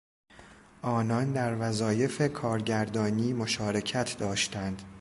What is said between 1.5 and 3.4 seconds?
وظایف کارگردانی